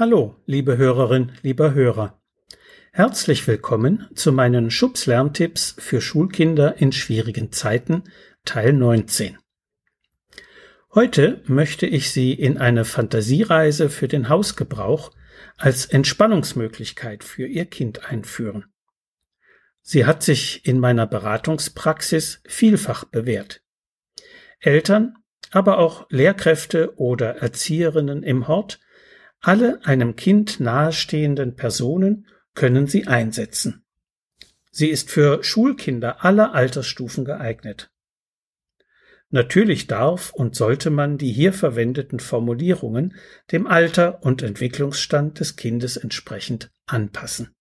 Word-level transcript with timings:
Hallo, 0.00 0.34
liebe 0.46 0.78
Hörerin, 0.78 1.32
lieber 1.42 1.74
Hörer. 1.74 2.18
Herzlich 2.90 3.46
willkommen 3.46 4.08
zu 4.14 4.32
meinen 4.32 4.70
Schubs-Lerntipps 4.70 5.76
für 5.78 6.00
Schulkinder 6.00 6.78
in 6.78 6.90
schwierigen 6.90 7.52
Zeiten, 7.52 8.04
Teil 8.46 8.72
19. 8.72 9.36
Heute 10.94 11.42
möchte 11.44 11.86
ich 11.86 12.12
Sie 12.12 12.32
in 12.32 12.56
eine 12.56 12.86
Fantasiereise 12.86 13.90
für 13.90 14.08
den 14.08 14.30
Hausgebrauch 14.30 15.10
als 15.58 15.84
Entspannungsmöglichkeit 15.84 17.22
für 17.22 17.46
Ihr 17.46 17.66
Kind 17.66 18.06
einführen. 18.06 18.72
Sie 19.82 20.06
hat 20.06 20.22
sich 20.22 20.64
in 20.64 20.80
meiner 20.80 21.06
Beratungspraxis 21.06 22.40
vielfach 22.48 23.04
bewährt. 23.04 23.60
Eltern, 24.60 25.16
aber 25.50 25.76
auch 25.76 26.06
Lehrkräfte 26.08 26.94
oder 26.96 27.36
Erzieherinnen 27.36 28.22
im 28.22 28.48
Hort 28.48 28.80
alle 29.40 29.84
einem 29.84 30.16
Kind 30.16 30.60
nahestehenden 30.60 31.56
Personen 31.56 32.26
können 32.54 32.86
sie 32.86 33.06
einsetzen. 33.06 33.84
Sie 34.70 34.88
ist 34.88 35.10
für 35.10 35.42
Schulkinder 35.42 36.24
aller 36.24 36.54
Altersstufen 36.54 37.24
geeignet. 37.24 37.90
Natürlich 39.30 39.86
darf 39.86 40.32
und 40.32 40.56
sollte 40.56 40.90
man 40.90 41.16
die 41.16 41.32
hier 41.32 41.52
verwendeten 41.52 42.18
Formulierungen 42.18 43.14
dem 43.52 43.66
Alter 43.66 44.24
und 44.24 44.42
Entwicklungsstand 44.42 45.38
des 45.38 45.56
Kindes 45.56 45.96
entsprechend 45.96 46.70
anpassen. 46.86 47.54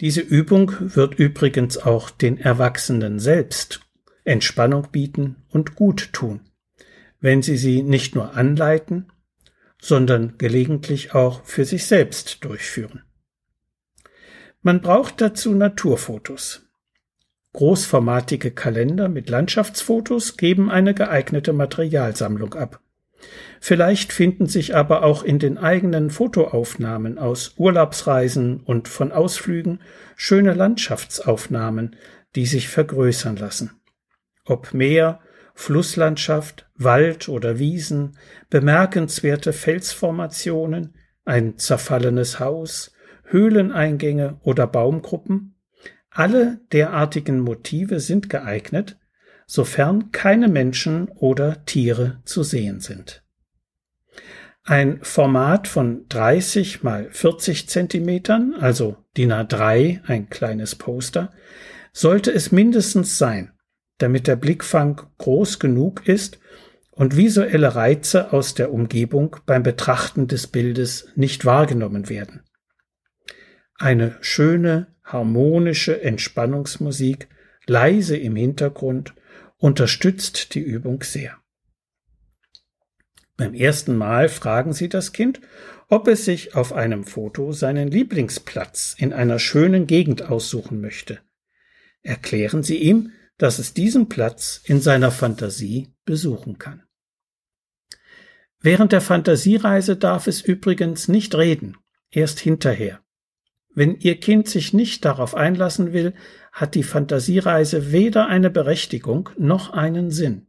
Diese 0.00 0.20
Übung 0.20 0.72
wird 0.80 1.14
übrigens 1.20 1.78
auch 1.78 2.10
den 2.10 2.38
Erwachsenen 2.38 3.20
selbst 3.20 3.80
Entspannung 4.24 4.90
bieten 4.90 5.36
und 5.48 5.76
gut 5.76 6.12
tun, 6.12 6.40
wenn 7.20 7.42
sie 7.42 7.56
sie 7.56 7.82
nicht 7.82 8.16
nur 8.16 8.34
anleiten, 8.34 9.12
sondern 9.84 10.38
gelegentlich 10.38 11.14
auch 11.14 11.44
für 11.44 11.66
sich 11.66 11.86
selbst 11.86 12.42
durchführen. 12.42 13.02
Man 14.62 14.80
braucht 14.80 15.20
dazu 15.20 15.54
Naturfotos. 15.54 16.62
Großformatige 17.52 18.50
Kalender 18.50 19.10
mit 19.10 19.28
Landschaftsfotos 19.28 20.38
geben 20.38 20.70
eine 20.70 20.94
geeignete 20.94 21.52
Materialsammlung 21.52 22.54
ab. 22.54 22.80
Vielleicht 23.60 24.14
finden 24.14 24.46
sich 24.46 24.74
aber 24.74 25.02
auch 25.02 25.22
in 25.22 25.38
den 25.38 25.58
eigenen 25.58 26.08
Fotoaufnahmen 26.08 27.18
aus 27.18 27.52
Urlaubsreisen 27.58 28.60
und 28.60 28.88
von 28.88 29.12
Ausflügen 29.12 29.80
schöne 30.16 30.54
Landschaftsaufnahmen, 30.54 31.96
die 32.36 32.46
sich 32.46 32.70
vergrößern 32.70 33.36
lassen. 33.36 33.72
Ob 34.46 34.72
Meer, 34.72 35.20
Flusslandschaft, 35.54 36.68
Wald 36.76 37.28
oder 37.28 37.58
Wiesen, 37.58 38.18
bemerkenswerte 38.50 39.52
Felsformationen, 39.52 40.94
ein 41.24 41.56
zerfallenes 41.58 42.40
Haus, 42.40 42.92
Höhleneingänge 43.24 44.38
oder 44.42 44.66
Baumgruppen, 44.66 45.54
alle 46.10 46.60
derartigen 46.72 47.40
Motive 47.40 47.98
sind 47.98 48.28
geeignet, 48.28 48.98
sofern 49.46 50.12
keine 50.12 50.48
Menschen 50.48 51.08
oder 51.08 51.64
Tiere 51.64 52.20
zu 52.24 52.42
sehen 52.42 52.80
sind. 52.80 53.24
Ein 54.62 55.00
Format 55.02 55.68
von 55.68 56.06
30 56.08 56.82
mal 56.82 57.10
40 57.10 57.68
Zentimetern, 57.68 58.54
also 58.54 58.96
DIN 59.16 59.32
A3, 59.32 60.04
ein 60.06 60.30
kleines 60.30 60.74
Poster, 60.74 61.32
sollte 61.92 62.32
es 62.32 62.50
mindestens 62.50 63.18
sein, 63.18 63.53
damit 63.98 64.26
der 64.26 64.36
Blickfang 64.36 65.00
groß 65.18 65.58
genug 65.58 66.06
ist 66.08 66.38
und 66.90 67.16
visuelle 67.16 67.74
Reize 67.74 68.32
aus 68.32 68.54
der 68.54 68.72
Umgebung 68.72 69.36
beim 69.46 69.62
Betrachten 69.62 70.28
des 70.28 70.46
Bildes 70.46 71.08
nicht 71.16 71.44
wahrgenommen 71.44 72.08
werden. 72.08 72.42
Eine 73.76 74.16
schöne, 74.20 74.94
harmonische 75.02 76.00
Entspannungsmusik, 76.02 77.28
leise 77.66 78.16
im 78.16 78.36
Hintergrund, 78.36 79.14
unterstützt 79.58 80.54
die 80.54 80.60
Übung 80.60 81.02
sehr. 81.02 81.36
Beim 83.36 83.54
ersten 83.54 83.96
Mal 83.96 84.28
fragen 84.28 84.72
Sie 84.72 84.88
das 84.88 85.12
Kind, 85.12 85.40
ob 85.88 86.06
es 86.06 86.24
sich 86.24 86.54
auf 86.54 86.72
einem 86.72 87.04
Foto 87.04 87.52
seinen 87.52 87.88
Lieblingsplatz 87.88 88.94
in 88.96 89.12
einer 89.12 89.40
schönen 89.40 89.86
Gegend 89.86 90.22
aussuchen 90.22 90.80
möchte. 90.80 91.18
Erklären 92.02 92.62
Sie 92.62 92.76
ihm, 92.76 93.12
dass 93.38 93.58
es 93.58 93.74
diesen 93.74 94.08
Platz 94.08 94.60
in 94.64 94.80
seiner 94.80 95.10
Fantasie 95.10 95.94
besuchen 96.04 96.58
kann. 96.58 96.82
Während 98.60 98.92
der 98.92 99.00
Fantasiereise 99.00 99.96
darf 99.96 100.26
es 100.26 100.40
übrigens 100.40 101.08
nicht 101.08 101.34
reden, 101.34 101.76
erst 102.10 102.40
hinterher. 102.40 103.00
Wenn 103.74 103.96
Ihr 103.96 104.20
Kind 104.20 104.48
sich 104.48 104.72
nicht 104.72 105.04
darauf 105.04 105.34
einlassen 105.34 105.92
will, 105.92 106.14
hat 106.52 106.74
die 106.76 106.84
Fantasiereise 106.84 107.90
weder 107.92 108.28
eine 108.28 108.48
Berechtigung 108.50 109.30
noch 109.36 109.70
einen 109.70 110.10
Sinn. 110.10 110.46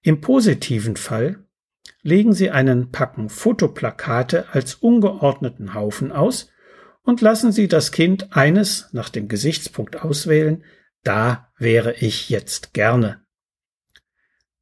Im 0.00 0.20
positiven 0.20 0.96
Fall 0.96 1.44
legen 2.02 2.32
Sie 2.32 2.50
einen 2.50 2.92
Packen 2.92 3.28
Fotoplakate 3.28 4.52
als 4.52 4.74
ungeordneten 4.76 5.74
Haufen 5.74 6.12
aus 6.12 6.50
und 7.02 7.20
lassen 7.20 7.52
Sie 7.52 7.68
das 7.68 7.90
Kind 7.90 8.34
eines 8.36 8.88
nach 8.92 9.08
dem 9.08 9.28
Gesichtspunkt 9.28 10.02
auswählen, 10.02 10.64
da 11.04 11.52
wäre 11.58 11.94
ich 11.94 12.28
jetzt 12.30 12.74
gerne. 12.74 13.24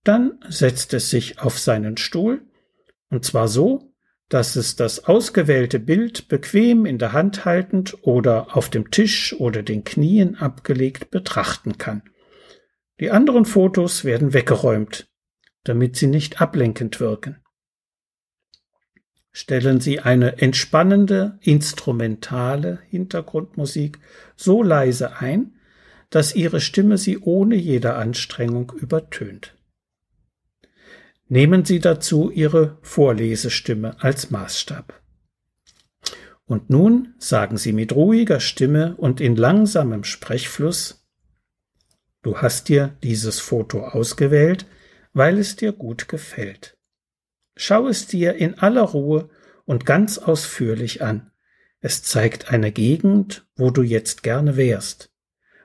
Dann 0.05 0.41
setzt 0.49 0.93
es 0.95 1.11
sich 1.11 1.41
auf 1.41 1.59
seinen 1.59 1.97
Stuhl, 1.97 2.47
und 3.09 3.25
zwar 3.25 3.49
so, 3.49 3.93
dass 4.29 4.57
es 4.57 4.77
das 4.77 5.05
ausgewählte 5.05 5.79
Bild 5.79 6.29
bequem 6.29 6.87
in 6.87 6.99
der 6.99 7.13
Hand 7.13 7.45
haltend 7.45 7.97
oder 8.03 8.57
auf 8.57 8.71
dem 8.71 8.91
Tisch 8.91 9.35
oder 9.35 9.63
den 9.63 9.85
Knien 9.85 10.37
abgelegt 10.37 11.11
betrachten 11.11 11.79
kann. 11.79 12.03
Die 12.99 13.11
anderen 13.11 13.45
Fotos 13.45 14.05
werden 14.05 14.33
weggeräumt, 14.33 15.09
damit 15.65 15.97
sie 15.97 16.07
nicht 16.07 16.41
ablenkend 16.41 16.99
wirken. 16.99 17.43
Stellen 19.33 19.81
Sie 19.81 20.01
eine 20.01 20.39
entspannende, 20.43 21.39
instrumentale 21.41 22.81
Hintergrundmusik 22.89 23.99
so 24.37 24.63
leise 24.63 25.17
ein, 25.17 25.59
dass 26.13 26.35
ihre 26.35 26.61
Stimme 26.61 26.99
sie 26.99 27.19
ohne 27.19 27.57
jede 27.57 27.95
Anstrengung 27.95 28.71
übertönt. 28.77 29.57
Nehmen 31.29 31.65
Sie 31.65 31.81
dazu 31.81 32.31
Ihre 32.31 32.77
Vorlesestimme 32.83 33.97
als 34.03 34.31
Maßstab. 34.31 35.01
Und 36.45 36.69
nun 36.69 37.15
sagen 37.17 37.57
Sie 37.57 37.73
mit 37.73 37.95
ruhiger 37.95 38.39
Stimme 38.39 38.95
und 38.99 39.23
in 39.23 39.37
langsamem 39.37 40.05
Sprechfluss 40.05 41.03
Du 42.21 42.37
hast 42.37 42.69
dir 42.69 42.97
dieses 43.03 43.41
Foto 43.41 43.81
ausgewählt, 43.81 44.67
weil 45.15 45.39
es 45.39 45.57
dir 45.57 45.73
gut 45.73 46.07
gefällt. 46.09 46.77
Schau 47.57 47.89
es 47.89 48.07
dir 48.07 48.35
in 48.35 48.59
aller 48.59 48.83
Ruhe 48.83 49.31
und 49.65 49.87
ganz 49.87 50.19
ausführlich 50.19 51.03
an. 51.03 51.31
Es 51.81 52.03
zeigt 52.03 52.51
eine 52.51 52.71
Gegend, 52.73 53.47
wo 53.57 53.71
du 53.71 53.81
jetzt 53.83 54.23
gerne 54.23 54.57
wärst. 54.59 55.12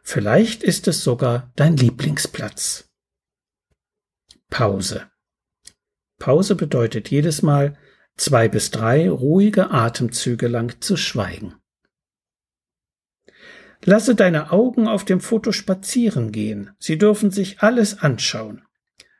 Vielleicht 0.09 0.63
ist 0.63 0.87
es 0.87 1.03
sogar 1.03 1.51
dein 1.57 1.75
Lieblingsplatz. 1.75 2.87
Pause. 4.49 5.11
Pause 6.17 6.55
bedeutet 6.55 7.11
jedes 7.11 7.41
Mal 7.41 7.77
zwei 8.15 8.47
bis 8.47 8.71
drei 8.71 9.09
ruhige 9.09 9.69
Atemzüge 9.71 10.47
lang 10.47 10.79
zu 10.79 10.95
schweigen. 10.95 11.55
Lasse 13.83 14.15
deine 14.15 14.53
Augen 14.53 14.87
auf 14.87 15.03
dem 15.03 15.19
Foto 15.19 15.51
spazieren 15.51 16.31
gehen. 16.31 16.71
Sie 16.79 16.97
dürfen 16.97 17.29
sich 17.29 17.59
alles 17.59 17.99
anschauen. 17.99 18.65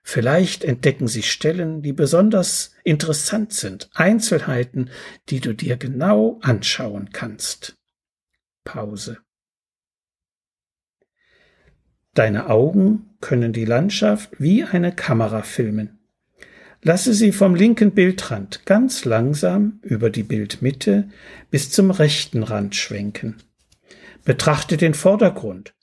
Vielleicht 0.03 0.63
entdecken 0.63 1.09
sie 1.09 1.23
Stellen, 1.23 1.81
die 1.81 1.91
besonders 1.91 2.71
interessant 2.85 3.51
sind, 3.51 3.89
Einzelheiten, 3.93 4.89
die 5.27 5.41
du 5.41 5.53
dir 5.53 5.75
genau 5.75 6.39
anschauen 6.43 7.09
kannst. 7.11 7.75
Pause. 8.63 9.17
Deine 12.17 12.49
Augen 12.49 13.11
können 13.21 13.53
die 13.53 13.65
Landschaft 13.65 14.31
wie 14.39 14.63
eine 14.63 14.91
Kamera 14.91 15.43
filmen. 15.43 15.99
Lasse 16.81 17.13
sie 17.13 17.31
vom 17.31 17.53
linken 17.53 17.91
Bildrand 17.91 18.65
ganz 18.65 19.05
langsam 19.05 19.79
über 19.83 20.09
die 20.09 20.23
Bildmitte 20.23 21.09
bis 21.51 21.69
zum 21.69 21.91
rechten 21.91 22.41
Rand 22.41 22.75
schwenken. 22.75 23.35
Betrachte 24.25 24.77
den 24.77 24.95
Vordergrund 24.95 25.75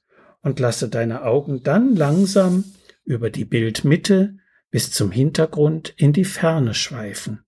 und 0.43 0.59
lasse 0.59 0.89
deine 0.89 1.23
Augen 1.23 1.63
dann 1.63 1.95
langsam 1.95 2.65
über 3.05 3.31
die 3.31 3.45
Bildmitte 3.45 4.37
bis 4.73 4.91
zum 4.91 5.13
Hintergrund 5.13 5.95
in 5.97 6.13
die 6.13 6.25
Ferne 6.25 6.75
schweifen. 6.75 7.45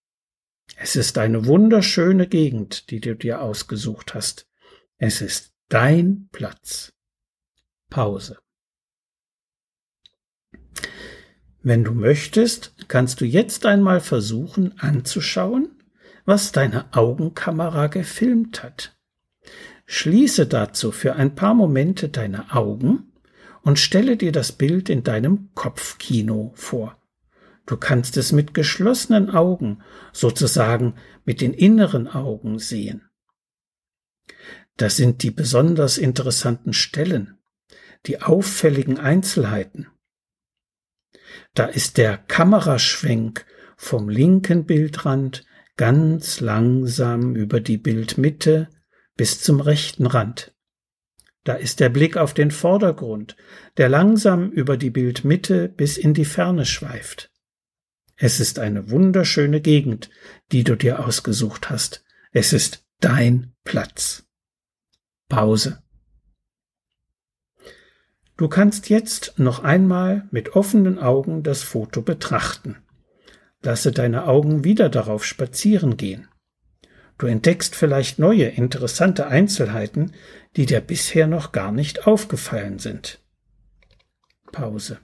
Es 0.76 0.94
ist 0.94 1.18
eine 1.18 1.46
wunderschöne 1.46 2.28
Gegend, 2.28 2.88
die 2.90 3.00
du 3.00 3.16
dir 3.16 3.42
ausgesucht 3.42 4.14
hast. 4.14 4.46
Es 4.96 5.22
ist 5.22 5.54
dein 5.70 6.28
Platz. 6.30 6.92
Pause. 7.90 8.38
Wenn 11.66 11.82
du 11.82 11.94
möchtest, 11.94 12.76
kannst 12.86 13.20
du 13.20 13.24
jetzt 13.24 13.66
einmal 13.66 13.98
versuchen 13.98 14.78
anzuschauen, 14.78 15.68
was 16.24 16.52
deine 16.52 16.94
Augenkamera 16.94 17.88
gefilmt 17.88 18.62
hat. 18.62 18.96
Schließe 19.84 20.46
dazu 20.46 20.92
für 20.92 21.16
ein 21.16 21.34
paar 21.34 21.54
Momente 21.54 22.08
deine 22.08 22.54
Augen 22.54 23.10
und 23.62 23.80
stelle 23.80 24.16
dir 24.16 24.30
das 24.30 24.52
Bild 24.52 24.88
in 24.88 25.02
deinem 25.02 25.48
Kopfkino 25.54 26.52
vor. 26.54 27.02
Du 27.66 27.76
kannst 27.76 28.16
es 28.16 28.30
mit 28.30 28.54
geschlossenen 28.54 29.30
Augen, 29.30 29.82
sozusagen 30.12 30.94
mit 31.24 31.40
den 31.40 31.52
inneren 31.52 32.06
Augen 32.06 32.60
sehen. 32.60 33.08
Das 34.76 34.94
sind 34.94 35.24
die 35.24 35.32
besonders 35.32 35.98
interessanten 35.98 36.72
Stellen, 36.72 37.38
die 38.06 38.22
auffälligen 38.22 39.00
Einzelheiten. 39.00 39.88
Da 41.56 41.64
ist 41.64 41.96
der 41.96 42.18
Kameraschwenk 42.18 43.46
vom 43.78 44.10
linken 44.10 44.66
Bildrand 44.66 45.46
ganz 45.78 46.40
langsam 46.40 47.34
über 47.34 47.60
die 47.60 47.78
Bildmitte 47.78 48.68
bis 49.16 49.40
zum 49.40 49.60
rechten 49.60 50.04
Rand. 50.04 50.54
Da 51.44 51.54
ist 51.54 51.80
der 51.80 51.88
Blick 51.88 52.18
auf 52.18 52.34
den 52.34 52.50
Vordergrund, 52.50 53.38
der 53.78 53.88
langsam 53.88 54.50
über 54.50 54.76
die 54.76 54.90
Bildmitte 54.90 55.70
bis 55.70 55.96
in 55.96 56.12
die 56.12 56.26
Ferne 56.26 56.66
schweift. 56.66 57.30
Es 58.16 58.38
ist 58.38 58.58
eine 58.58 58.90
wunderschöne 58.90 59.62
Gegend, 59.62 60.10
die 60.52 60.62
du 60.62 60.76
dir 60.76 61.06
ausgesucht 61.06 61.70
hast. 61.70 62.04
Es 62.32 62.52
ist 62.52 62.84
dein 63.00 63.54
Platz. 63.64 64.26
Pause. 65.30 65.82
Du 68.36 68.48
kannst 68.48 68.90
jetzt 68.90 69.38
noch 69.38 69.64
einmal 69.64 70.28
mit 70.30 70.54
offenen 70.56 70.98
Augen 70.98 71.42
das 71.42 71.62
Foto 71.62 72.02
betrachten. 72.02 72.76
Lasse 73.62 73.92
deine 73.92 74.26
Augen 74.26 74.62
wieder 74.62 74.90
darauf 74.90 75.24
spazieren 75.24 75.96
gehen. 75.96 76.28
Du 77.18 77.26
entdeckst 77.26 77.74
vielleicht 77.74 78.18
neue, 78.18 78.44
interessante 78.44 79.26
Einzelheiten, 79.26 80.12
die 80.54 80.66
dir 80.66 80.80
bisher 80.80 81.26
noch 81.26 81.52
gar 81.52 81.72
nicht 81.72 82.06
aufgefallen 82.06 82.78
sind. 82.78 83.20
Pause. 84.52 84.98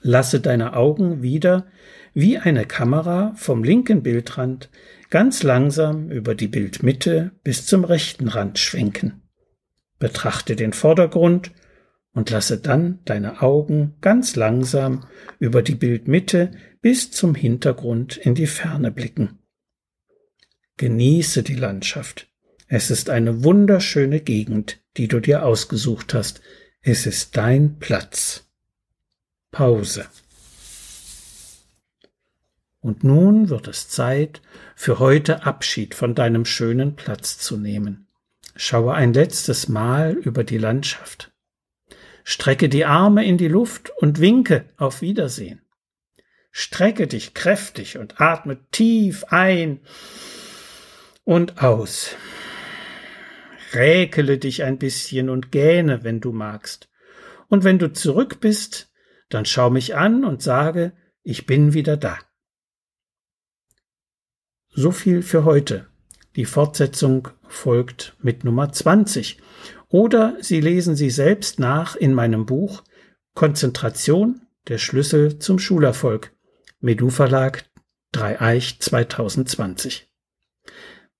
Lasse 0.00 0.40
deine 0.40 0.74
Augen 0.74 1.22
wieder 1.22 1.66
wie 2.14 2.38
eine 2.38 2.66
Kamera 2.66 3.34
vom 3.36 3.62
linken 3.62 4.02
Bildrand 4.02 4.70
ganz 5.10 5.42
langsam 5.42 6.10
über 6.10 6.34
die 6.34 6.48
Bildmitte 6.48 7.32
bis 7.42 7.66
zum 7.66 7.84
rechten 7.84 8.28
Rand 8.28 8.58
schwenken. 8.58 9.23
Betrachte 10.04 10.54
den 10.54 10.74
Vordergrund 10.74 11.50
und 12.12 12.28
lasse 12.28 12.58
dann 12.58 12.98
deine 13.06 13.40
Augen 13.40 13.94
ganz 14.02 14.36
langsam 14.36 15.06
über 15.38 15.62
die 15.62 15.76
Bildmitte 15.76 16.50
bis 16.82 17.10
zum 17.10 17.34
Hintergrund 17.34 18.18
in 18.18 18.34
die 18.34 18.46
Ferne 18.46 18.90
blicken. 18.90 19.38
Genieße 20.76 21.42
die 21.42 21.54
Landschaft. 21.54 22.28
Es 22.68 22.90
ist 22.90 23.08
eine 23.08 23.44
wunderschöne 23.44 24.20
Gegend, 24.20 24.78
die 24.98 25.08
du 25.08 25.20
dir 25.20 25.42
ausgesucht 25.42 26.12
hast. 26.12 26.42
Es 26.82 27.06
ist 27.06 27.38
dein 27.38 27.78
Platz. 27.78 28.46
Pause. 29.52 30.04
Und 32.80 33.04
nun 33.04 33.48
wird 33.48 33.68
es 33.68 33.88
Zeit, 33.88 34.42
für 34.76 34.98
heute 34.98 35.46
Abschied 35.46 35.94
von 35.94 36.14
deinem 36.14 36.44
schönen 36.44 36.94
Platz 36.94 37.38
zu 37.38 37.56
nehmen. 37.56 38.03
Schaue 38.56 38.94
ein 38.94 39.12
letztes 39.12 39.68
Mal 39.68 40.12
über 40.12 40.44
die 40.44 40.58
Landschaft. 40.58 41.32
Strecke 42.22 42.68
die 42.68 42.84
Arme 42.84 43.24
in 43.26 43.36
die 43.36 43.48
Luft 43.48 43.90
und 43.98 44.20
winke 44.20 44.64
auf 44.76 45.02
Wiedersehen. 45.02 45.60
Strecke 46.50 47.08
dich 47.08 47.34
kräftig 47.34 47.98
und 47.98 48.20
atme 48.20 48.58
tief 48.70 49.24
ein 49.24 49.80
und 51.24 51.62
aus. 51.62 52.14
Räkele 53.72 54.38
dich 54.38 54.62
ein 54.62 54.78
bisschen 54.78 55.28
und 55.28 55.50
gähne, 55.50 56.04
wenn 56.04 56.20
du 56.20 56.32
magst. 56.32 56.88
Und 57.48 57.64
wenn 57.64 57.80
du 57.80 57.92
zurück 57.92 58.40
bist, 58.40 58.92
dann 59.28 59.46
schau 59.46 59.68
mich 59.68 59.96
an 59.96 60.24
und 60.24 60.42
sage, 60.42 60.92
ich 61.24 61.46
bin 61.46 61.74
wieder 61.74 61.96
da. 61.96 62.18
So 64.68 64.92
viel 64.92 65.22
für 65.22 65.44
heute. 65.44 65.88
Die 66.36 66.44
Fortsetzung 66.44 67.28
folgt 67.54 68.16
mit 68.20 68.44
Nummer 68.44 68.72
20. 68.72 69.38
Oder 69.88 70.36
Sie 70.40 70.60
lesen 70.60 70.96
sie 70.96 71.10
selbst 71.10 71.58
nach 71.58 71.96
in 71.96 72.14
meinem 72.14 72.46
Buch 72.46 72.82
Konzentration, 73.34 74.40
der 74.68 74.78
Schlüssel 74.78 75.38
zum 75.38 75.58
Schulerfolg. 75.58 76.32
Medu 76.80 77.10
Verlag 77.10 77.64
Dreieich 78.12 78.78
2020. 78.80 80.08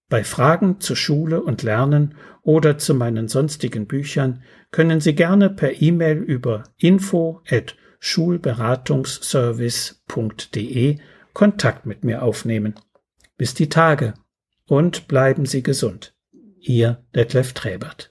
Bei 0.08 0.22
Fragen 0.22 0.80
zur 0.80 0.96
Schule 0.96 1.42
und 1.42 1.62
Lernen 1.62 2.14
oder 2.42 2.78
zu 2.78 2.94
meinen 2.94 3.28
sonstigen 3.28 3.86
Büchern 3.86 4.42
können 4.70 5.00
Sie 5.00 5.14
gerne 5.14 5.50
per 5.50 5.82
E-Mail 5.82 6.18
über 6.18 6.64
info 6.76 7.42
at 7.48 7.76
schulberatungsservice.de 7.98 10.98
Kontakt 11.32 11.86
mit 11.86 12.04
mir 12.04 12.22
aufnehmen. 12.22 12.74
Bis 13.36 13.54
die 13.54 13.68
Tage 13.68 14.14
und 14.66 15.08
bleiben 15.08 15.46
Sie 15.46 15.62
gesund. 15.62 16.13
Ihr 16.66 17.04
Detlef 17.14 17.52
Träbert. 17.52 18.10